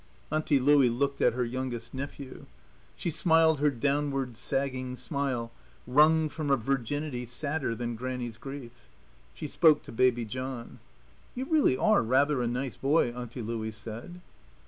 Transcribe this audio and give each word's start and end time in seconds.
Auntie 0.31 0.59
Louie 0.59 0.89
looked 0.89 1.21
at 1.21 1.33
her 1.33 1.45
youngest 1.45 1.93
nephew. 1.93 2.47
She 2.95 3.11
smiled 3.11 3.59
her 3.59 3.69
downward, 3.69 4.35
sagging 4.35 4.95
smile, 4.95 5.51
wrung 5.85 6.27
from 6.27 6.49
a 6.49 6.57
virginity 6.57 7.27
sadder 7.27 7.75
than 7.75 7.93
Grannie's 7.95 8.37
grief. 8.37 8.87
She 9.35 9.45
spoke 9.45 9.83
to 9.83 9.91
Baby 9.91 10.25
John. 10.25 10.79
"You 11.35 11.45
really 11.45 11.77
are 11.77 12.01
rather 12.01 12.41
a 12.41 12.47
nice 12.47 12.77
boy," 12.77 13.11
Auntie 13.13 13.43
Louie 13.43 13.69
said. 13.69 14.21